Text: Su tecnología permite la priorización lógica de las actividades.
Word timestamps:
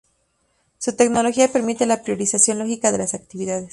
Su 0.79 0.95
tecnología 0.95 1.51
permite 1.53 1.85
la 1.85 2.01
priorización 2.01 2.57
lógica 2.57 2.91
de 2.91 2.97
las 2.97 3.13
actividades. 3.13 3.69